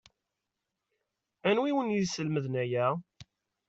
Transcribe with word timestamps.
Anwi 1.49 1.69
i 1.71 1.75
wen-yeslemden 1.75 2.55
aya? 2.63 2.87